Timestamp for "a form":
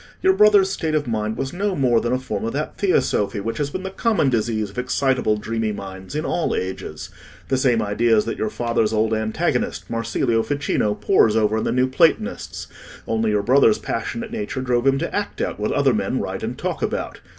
2.11-2.43